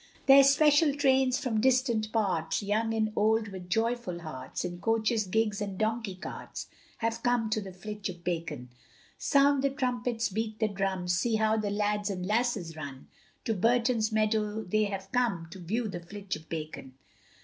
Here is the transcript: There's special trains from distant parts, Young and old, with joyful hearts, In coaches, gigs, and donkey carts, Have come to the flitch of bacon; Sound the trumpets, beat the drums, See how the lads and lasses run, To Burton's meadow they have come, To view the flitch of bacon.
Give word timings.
There's 0.25 0.49
special 0.49 0.95
trains 0.95 1.37
from 1.39 1.61
distant 1.61 2.11
parts, 2.11 2.63
Young 2.63 2.91
and 2.91 3.13
old, 3.15 3.49
with 3.49 3.69
joyful 3.69 4.21
hearts, 4.21 4.65
In 4.65 4.79
coaches, 4.81 5.27
gigs, 5.27 5.61
and 5.61 5.77
donkey 5.77 6.15
carts, 6.15 6.65
Have 6.97 7.21
come 7.21 7.51
to 7.51 7.61
the 7.61 7.71
flitch 7.71 8.09
of 8.09 8.23
bacon; 8.23 8.69
Sound 9.19 9.61
the 9.63 9.69
trumpets, 9.69 10.29
beat 10.29 10.57
the 10.57 10.69
drums, 10.69 11.13
See 11.15 11.35
how 11.35 11.55
the 11.55 11.69
lads 11.69 12.09
and 12.09 12.25
lasses 12.25 12.75
run, 12.75 13.09
To 13.45 13.53
Burton's 13.53 14.11
meadow 14.11 14.63
they 14.63 14.85
have 14.85 15.11
come, 15.11 15.47
To 15.51 15.59
view 15.59 15.87
the 15.87 15.99
flitch 16.01 16.35
of 16.35 16.49
bacon. 16.49 16.95